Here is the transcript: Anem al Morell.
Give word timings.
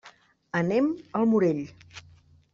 Anem 0.61 0.87
al 1.21 1.29
Morell. 1.35 1.63